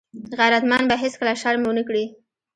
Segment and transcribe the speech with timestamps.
[0.39, 2.05] غیرتمند به هېڅکله شرم ونه کړي